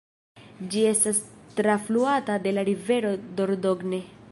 [0.75, 1.19] Ĝi estas
[1.59, 4.05] trafluata de la rivero Dordogne.